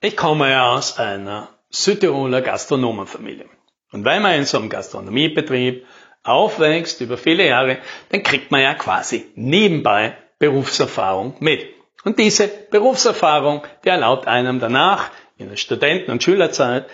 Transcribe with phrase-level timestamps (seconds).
[0.00, 3.46] Ich komme ja aus einer Südtiroler Gastronomenfamilie.
[3.90, 5.86] Und wenn man in so einem Gastronomiebetrieb
[6.22, 7.78] aufwächst über viele Jahre,
[8.10, 11.66] dann kriegt man ja quasi nebenbei Berufserfahrung mit.
[12.04, 16.86] Und diese Berufserfahrung, die erlaubt einem danach in der Studenten- und Schülerzeit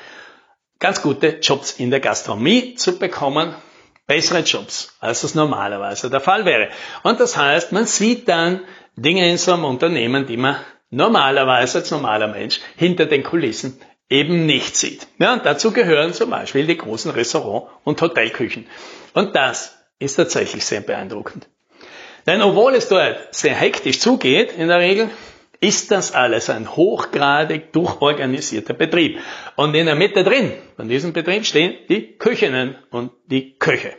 [0.78, 3.54] ganz gute Jobs in der Gastronomie zu bekommen,
[4.06, 6.70] bessere Jobs, als es normalerweise der Fall wäre.
[7.02, 8.62] Und das heißt, man sieht dann
[8.96, 10.56] Dinge in so einem Unternehmen, die man
[10.94, 15.06] normalerweise als normaler Mensch hinter den Kulissen eben nicht sieht.
[15.18, 18.66] Ja, und dazu gehören zum Beispiel die großen Restaurant- und Hotelküchen.
[19.12, 21.48] Und das ist tatsächlich sehr beeindruckend.
[22.26, 25.10] Denn obwohl es dort sehr hektisch zugeht, in der Regel,
[25.60, 29.18] ist das alles ein hochgradig durchorganisierter Betrieb.
[29.56, 33.92] Und in der Mitte drin von diesem Betrieb stehen die Küchinnen und die Köche.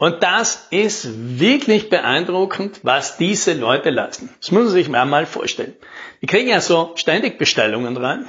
[0.00, 4.30] Und das ist wirklich beeindruckend, was diese Leute leisten.
[4.40, 5.74] Das muss man sich mal vorstellen.
[6.22, 8.26] Die kriegen ja so ständig Bestellungen rein.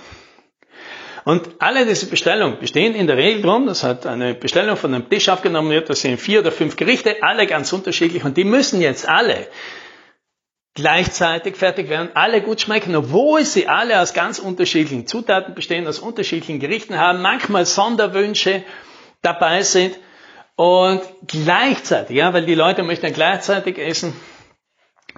[1.23, 5.09] Und alle diese Bestellungen bestehen in der Regel darum, dass halt eine Bestellung von einem
[5.09, 8.81] Tisch aufgenommen wird, das sind vier oder fünf Gerichte, alle ganz unterschiedlich und die müssen
[8.81, 9.47] jetzt alle
[10.73, 15.99] gleichzeitig fertig werden, alle gut schmecken, obwohl sie alle aus ganz unterschiedlichen Zutaten bestehen, aus
[15.99, 18.63] unterschiedlichen Gerichten haben, manchmal Sonderwünsche
[19.21, 19.97] dabei sind
[20.55, 24.13] und gleichzeitig, ja, weil die Leute möchten ja gleichzeitig essen,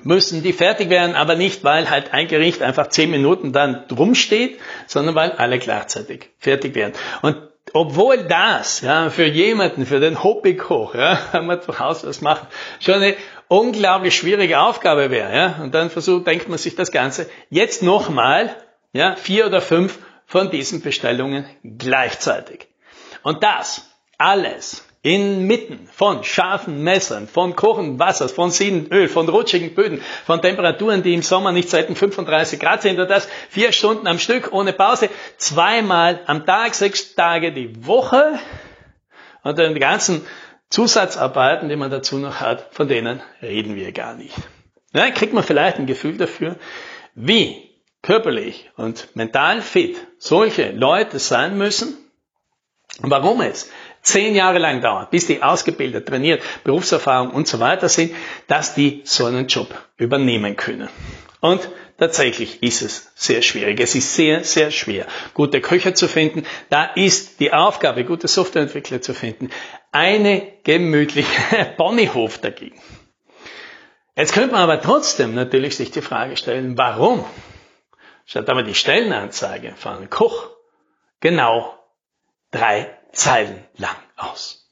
[0.01, 4.15] müssen die fertig werden, aber nicht, weil halt ein Gericht einfach zehn Minuten dann drum
[4.15, 6.93] steht, sondern weil alle gleichzeitig fertig werden.
[7.21, 7.37] Und
[7.71, 12.47] obwohl das ja, für jemanden, für den Hobbykoch, ja, wenn man zu Hause was macht,
[12.79, 13.15] schon eine
[13.47, 15.35] unglaublich schwierige Aufgabe wäre.
[15.35, 15.59] Ja?
[15.61, 18.55] Und dann versucht, denkt man sich das Ganze jetzt nochmal,
[18.91, 22.67] ja, vier oder fünf von diesen Bestellungen gleichzeitig.
[23.23, 29.75] Und das alles inmitten von scharfen Messern, von kochenden Wassers, von siedendem Öl, von rutschigen
[29.75, 34.07] Böden, von Temperaturen, die im Sommer nicht selten 35 Grad sind und das vier Stunden
[34.07, 38.39] am Stück ohne Pause, zweimal am Tag, sechs Tage die Woche
[39.43, 40.25] und die ganzen
[40.69, 44.35] Zusatzarbeiten, die man dazu noch hat, von denen reden wir gar nicht.
[44.93, 46.55] Ja, kriegt man vielleicht ein Gefühl dafür,
[47.13, 51.97] wie körperlich und mental fit solche Leute sein müssen
[53.01, 53.69] und warum es
[54.03, 58.13] zehn Jahre lang dauert, bis die ausgebildet, trainiert, Berufserfahrung und so weiter sind,
[58.47, 60.89] dass die so einen Job übernehmen können.
[61.39, 63.79] Und tatsächlich ist es sehr schwierig.
[63.79, 66.45] Es ist sehr, sehr schwer, gute Köche zu finden.
[66.69, 69.49] Da ist die Aufgabe, gute Softwareentwickler zu finden,
[69.91, 72.79] eine gemütliche Ponyhof dagegen.
[74.15, 77.25] Jetzt könnte man aber trotzdem natürlich sich die Frage stellen, warum
[78.25, 80.49] schaut aber die Stellenanzeige von Koch
[81.19, 81.77] genau
[82.51, 84.67] drei Zeilen lang aus.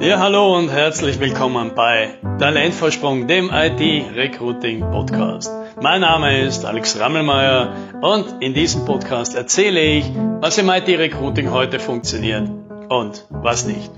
[0.00, 5.52] Ja, hallo und herzlich willkommen bei Talentvorsprung, dem IT-Recruiting-Podcast.
[5.82, 10.10] Mein Name ist Alex Rammelmeier und in diesem Podcast erzähle ich,
[10.40, 12.48] was im IT-Recruiting heute funktioniert
[12.88, 13.90] und was nicht.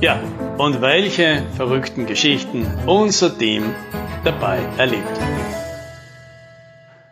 [0.00, 0.18] Ja,
[0.58, 3.72] und welche verrückten Geschichten unser Team
[4.24, 5.20] dabei erlebt.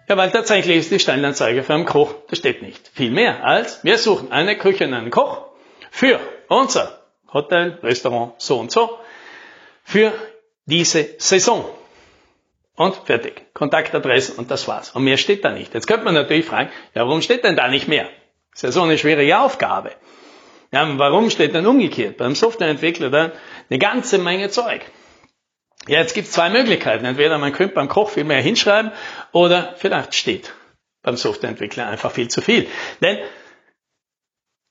[0.09, 3.85] Ja, weil tatsächlich ist die Stellenanzeige für einen Koch, da steht nicht viel mehr als,
[3.85, 5.43] wir suchen eine Küche und einen Koch
[5.91, 6.99] für unser
[7.33, 8.99] Hotel, Restaurant, so und so,
[9.85, 10.13] für
[10.65, 11.69] diese Saison.
[12.75, 13.53] Und fertig.
[13.55, 14.93] Kontaktadressen und das war's.
[14.93, 15.75] Und mehr steht da nicht.
[15.75, 18.09] Jetzt könnte man natürlich fragen, ja, warum steht denn da nicht mehr?
[18.55, 19.91] Ist ja so eine schwierige Aufgabe.
[20.71, 22.19] Ja, warum steht denn umgekehrt?
[22.19, 23.33] Beim Softwareentwickler dann
[23.69, 24.83] eine ganze Menge Zeug.
[25.89, 27.05] Ja, jetzt gibt es zwei Möglichkeiten.
[27.05, 28.93] Entweder man könnte beim Koch viel mehr hinschreiben
[29.33, 30.53] oder vielleicht steht
[31.03, 32.67] beim Softwareentwickler einfach viel zu viel.
[33.03, 33.19] Denn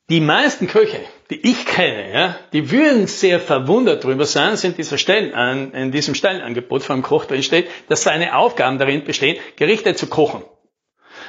[0.09, 4.97] die meisten Köche, die ich kenne, ja, die würden sehr verwundert darüber sein, sind dieser
[4.97, 10.07] Stellen, in diesem Stellenangebot vom Koch drin steht, dass seine Aufgaben darin bestehen, Gerichte zu
[10.07, 10.43] kochen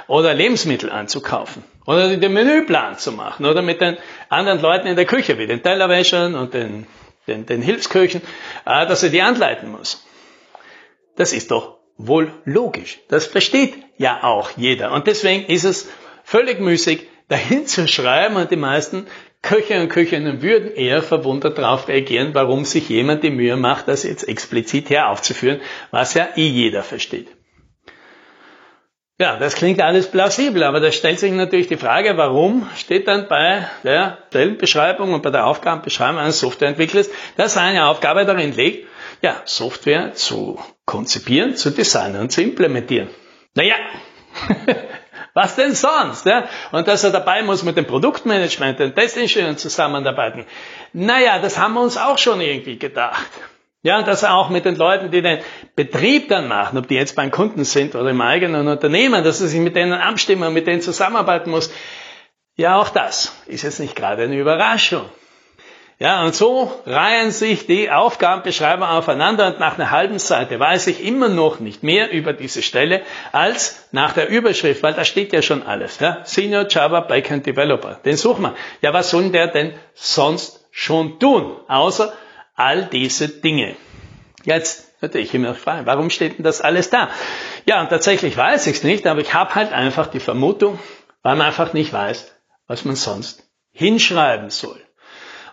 [0.06, 3.96] oder Lebensmittel anzukaufen oder den Menüplan zu machen oder mit den
[4.28, 6.86] anderen Leuten in der Küche, wie den Tellerwäschern und den,
[7.28, 8.22] den, den Hilfsköchen,
[8.66, 10.04] äh, dass er die anleiten muss.
[11.16, 12.98] Das ist doch wohl logisch.
[13.08, 14.92] Das versteht ja auch jeder.
[14.92, 15.88] Und deswegen ist es
[16.24, 19.06] völlig müßig, dahin zu schreiben und die meisten
[19.42, 24.02] Köche und Köchinnen würden eher verwundert darauf reagieren, warum sich jemand die Mühe macht, das
[24.02, 25.60] jetzt explizit hier aufzuführen,
[25.90, 27.28] was ja eh jeder versteht.
[29.20, 33.26] Ja, das klingt alles plausibel, aber da stellt sich natürlich die Frage, warum steht dann
[33.26, 38.86] bei der Stellenbeschreibung und bei der Aufgabenbeschreibung eines Softwareentwicklers, dass seine Aufgabe darin liegt,
[39.20, 43.08] ja, Software zu konzipieren, zu designen und zu implementieren.
[43.54, 43.74] Naja,
[45.34, 46.26] Was denn sonst?
[46.26, 46.48] Ja?
[46.72, 50.44] Und dass er dabei muss mit dem Produktmanagement, den Testingenieuren zusammenarbeiten.
[50.92, 53.30] Naja, das haben wir uns auch schon irgendwie gedacht.
[53.82, 55.38] Ja, dass er auch mit den Leuten, die den
[55.76, 59.46] Betrieb dann machen, ob die jetzt beim Kunden sind oder im eigenen Unternehmen, dass er
[59.46, 61.70] sich mit denen abstimmen, mit denen zusammenarbeiten muss.
[62.56, 65.04] Ja, auch das ist jetzt nicht gerade eine Überraschung.
[66.00, 71.04] Ja, und so reihen sich die Aufgabenbeschreibungen aufeinander und nach einer halben Seite weiß ich
[71.04, 73.02] immer noch nicht mehr über diese Stelle
[73.32, 75.98] als nach der Überschrift, weil da steht ja schon alles.
[75.98, 76.18] Ja?
[76.22, 77.98] Senior Java Backend Developer.
[78.04, 78.54] Den suchen wir.
[78.80, 82.12] Ja, was soll der denn sonst schon tun, außer
[82.58, 83.76] all diese Dinge?
[84.44, 87.10] Jetzt natürlich immer noch fragen, warum steht denn das alles da?
[87.66, 90.78] Ja, und tatsächlich weiß ich es nicht, aber ich habe halt einfach die Vermutung,
[91.22, 92.34] weil man einfach nicht weiß,
[92.66, 94.82] was man sonst hinschreiben soll.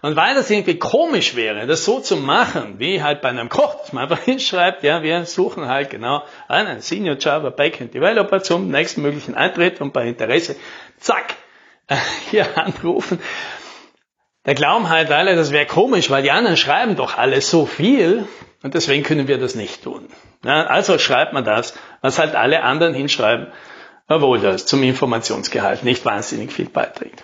[0.02, 3.76] Und weil das irgendwie komisch wäre, das so zu machen, wie halt bei einem Koch,
[3.80, 8.70] dass man einfach hinschreibt, ja, wir suchen halt genau einen Senior Java Backend Developer zum
[8.70, 10.56] nächsten möglichen Eintritt und bei Interesse,
[11.00, 11.36] zack,
[12.30, 13.20] hier anrufen.
[14.46, 18.28] Da glauben halt alle, das wäre komisch, weil die anderen schreiben doch alle so viel
[18.62, 20.08] und deswegen können wir das nicht tun.
[20.44, 23.48] Ja, also schreibt man das, was halt alle anderen hinschreiben,
[24.08, 27.24] obwohl das zum Informationsgehalt nicht wahnsinnig viel beiträgt.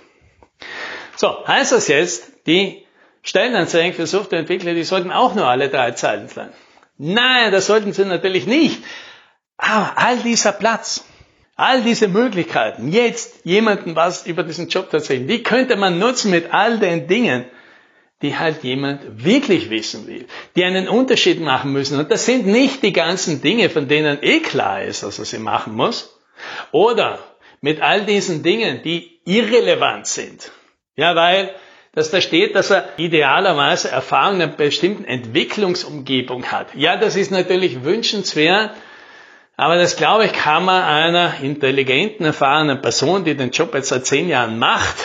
[1.16, 2.88] So, heißt das jetzt, die
[3.22, 6.50] Stellenanzeigen für Softwareentwickler, die sollten auch nur alle drei Zeilen sein?
[6.98, 8.84] Nein, das sollten sie natürlich nicht.
[9.58, 11.06] Aber all dieser Platz,
[11.62, 16.32] all diese Möglichkeiten, jetzt jemandem was über diesen Job zu erzählen, die könnte man nutzen
[16.32, 17.46] mit all den Dingen,
[18.24, 20.26] die halt jemand wirklich wissen will,
[20.56, 22.00] die einen Unterschied machen müssen.
[22.00, 25.38] Und das sind nicht die ganzen Dinge, von denen eh klar ist, dass er sie
[25.38, 26.18] machen muss.
[26.72, 27.20] Oder
[27.62, 30.52] mit all diesen Dingen, die irrelevant sind.
[30.96, 31.54] Ja, weil
[31.94, 36.74] dass da steht, dass er idealerweise Erfahrung in einer bestimmten Entwicklungsumgebung hat.
[36.74, 38.72] Ja, das ist natürlich wünschenswert,
[39.62, 44.08] aber das glaube ich kann man einer intelligenten, erfahrenen Person, die den Job jetzt seit
[44.08, 44.96] zehn Jahren macht,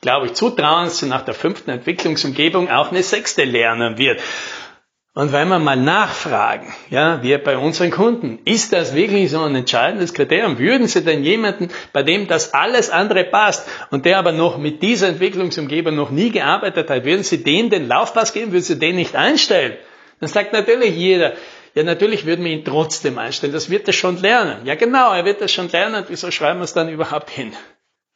[0.00, 4.22] glaube ich, zutrauen, dass sie nach der fünften Entwicklungsumgebung auch eine sechste lernen wird.
[5.12, 9.54] Und wenn wir mal nachfragen, ja, wir bei unseren Kunden, ist das wirklich so ein
[9.54, 10.58] entscheidendes Kriterium?
[10.58, 14.80] Würden Sie denn jemanden, bei dem das alles andere passt und der aber noch mit
[14.80, 18.52] dieser Entwicklungsumgebung noch nie gearbeitet hat, würden Sie dem den Laufpass geben?
[18.52, 19.76] Würden Sie den nicht einstellen?
[20.20, 21.34] Dann sagt natürlich jeder,
[21.76, 23.52] ja, natürlich würden wir ihn trotzdem einstellen.
[23.52, 24.64] Das wird er schon lernen.
[24.64, 26.06] Ja, genau, er wird das schon lernen.
[26.08, 27.52] Wieso schreiben wir es dann überhaupt hin?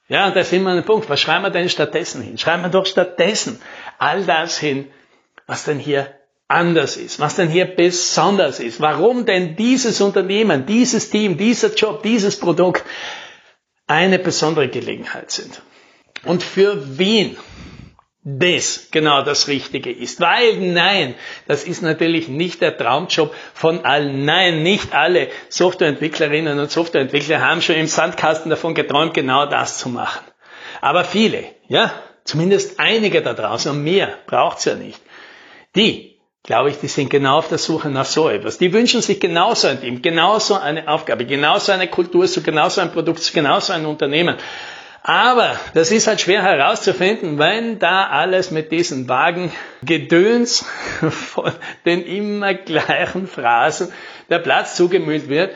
[0.08, 1.10] Ja, und da sind wir an dem Punkt.
[1.10, 2.38] Was schreiben wir denn stattdessen hin?
[2.38, 3.60] Schreiben wir doch stattdessen
[3.98, 4.88] all das hin,
[5.46, 6.08] was denn hier
[6.48, 12.02] anders ist, was denn hier besonders ist, warum denn dieses Unternehmen, dieses Team, dieser Job,
[12.02, 12.82] dieses Produkt
[13.86, 15.60] eine besondere Gelegenheit sind.
[16.24, 17.36] Und für wen
[18.22, 20.20] das genau das Richtige ist.
[20.20, 21.14] Weil nein,
[21.48, 24.24] das ist natürlich nicht der Traumjob von allen.
[24.24, 29.88] Nein, nicht alle Softwareentwicklerinnen und Softwareentwickler haben schon im Sandkasten davon geträumt, genau das zu
[29.88, 30.24] machen.
[30.82, 31.92] Aber viele, ja,
[32.24, 35.00] zumindest einige da draußen und mehr braucht's ja nicht,
[35.74, 36.10] die
[36.42, 38.58] glaube ich, die sind genau auf der Suche nach so etwas.
[38.58, 42.92] Die wünschen sich genauso ein Team, genauso eine Aufgabe, genauso eine Kultur, so genauso ein
[42.92, 44.36] Produkt, so genauso ein Unternehmen.
[45.02, 49.50] Aber das ist halt schwer herauszufinden, wenn da alles mit diesen vagen
[49.82, 50.64] Gedöns
[51.10, 51.52] von
[51.86, 53.92] den immer gleichen Phrasen
[54.28, 55.54] der Platz zugemüllt wird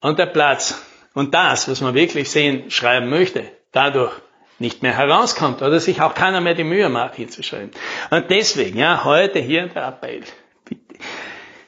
[0.00, 0.82] und der Platz
[1.12, 4.12] und das, was man wirklich sehen, schreiben möchte, dadurch
[4.58, 7.72] nicht mehr herauskommt oder sich auch keiner mehr die Mühe macht, hinzuschreiben.
[8.10, 10.22] Und deswegen, ja, heute hier der Appell.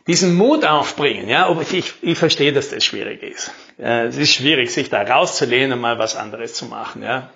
[0.09, 3.53] Diesen Mut aufbringen, ja, aber ich, ich verstehe, dass das schwierig ist.
[3.77, 7.31] Es ist schwierig, sich da rauszulehnen und mal was anderes zu machen, ja.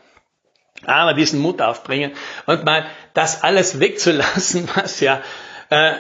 [0.85, 2.13] Aber diesen Mut aufbringen
[2.47, 5.23] und mal das alles wegzulassen, was ja
[5.71, 5.93] äh,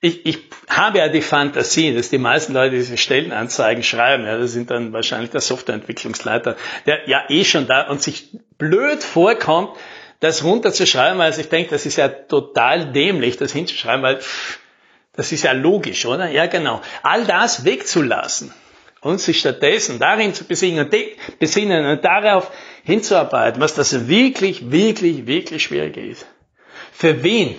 [0.00, 4.52] ich, ich habe ja die Fantasie, dass die meisten Leute diese Stellenanzeigen schreiben, ja, das
[4.52, 9.70] sind dann wahrscheinlich der Softwareentwicklungsleiter, der ja eh schon da und sich blöd vorkommt,
[10.20, 14.60] das runterzuschreiben, weil ich denke, das ist ja total dämlich, das hinzuschreiben, weil pff,
[15.18, 16.28] das ist ja logisch, oder?
[16.28, 16.80] Ja, genau.
[17.02, 18.54] All das wegzulassen
[19.00, 20.94] und sich stattdessen darin zu besinnen und,
[21.40, 22.52] besinnen und darauf
[22.84, 26.24] hinzuarbeiten, was das wirklich, wirklich, wirklich schwierig ist.
[26.92, 27.58] Für wen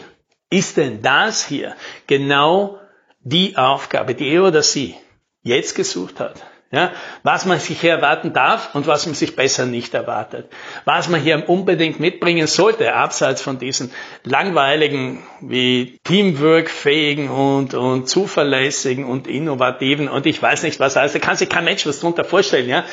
[0.50, 1.76] ist denn das hier
[2.08, 2.80] genau
[3.20, 4.96] die Aufgabe, die er oder sie
[5.42, 6.42] jetzt gesucht hat?
[6.72, 6.92] Ja,
[7.24, 10.52] was man sich hier erwarten darf und was man sich besser nicht erwartet.
[10.86, 13.92] Was man hier unbedingt mitbringen sollte, abseits von diesen
[14.24, 21.14] langweiligen, wie Teamwork-fähigen und, und zuverlässigen und innovativen und ich weiß nicht was alles.
[21.14, 22.86] Da kann sich kein Mensch was drunter vorstellen, ja.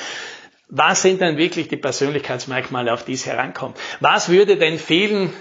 [0.68, 3.76] Was sind denn wirklich die Persönlichkeitsmerkmale, auf die es herankommt?
[4.00, 5.34] Was würde denn fehlen,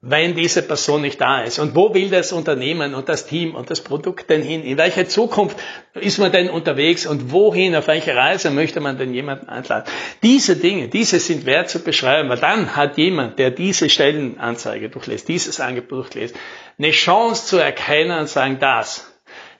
[0.00, 1.58] wenn diese Person nicht da ist?
[1.58, 4.62] Und wo will das Unternehmen und das Team und das Produkt denn hin?
[4.62, 5.58] In welcher Zukunft
[5.94, 9.90] ist man denn unterwegs und wohin, auf welche Reise möchte man denn jemanden einladen?
[10.22, 15.28] Diese Dinge, diese sind wert zu beschreiben, weil dann hat jemand, der diese Stellenanzeige durchlässt,
[15.28, 16.36] dieses Angebot durchlässt,
[16.78, 19.12] eine Chance zu erkennen und sagen, das,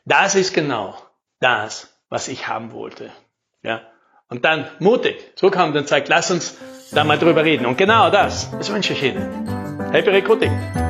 [0.05, 0.97] das ist genau
[1.40, 3.11] das, was ich haben wollte.
[3.62, 3.83] Ja.
[4.28, 6.57] Und dann mutig zurückkommt und sagt, lass uns
[6.93, 7.66] da mal drüber reden.
[7.66, 9.65] Und genau das, das wünsche ich Ihnen.
[9.93, 10.86] Happy Recruiting!